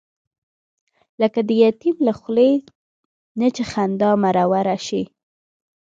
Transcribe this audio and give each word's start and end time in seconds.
لکه 1.21 1.39
د 1.47 1.49
یتیم 1.63 1.95
له 2.07 2.13
خولې 2.19 2.51
نه 3.39 3.47
چې 3.55 3.63
خندا 3.71 4.11
مروره 4.23 4.77
شي. 4.87 5.03